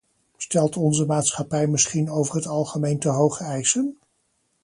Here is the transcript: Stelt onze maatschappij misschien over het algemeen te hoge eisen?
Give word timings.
Stelt 0.37 0.77
onze 0.77 1.05
maatschappij 1.05 1.67
misschien 1.67 2.09
over 2.09 2.35
het 2.35 2.45
algemeen 2.47 2.99
te 2.99 3.09
hoge 3.09 3.43
eisen? 3.43 3.97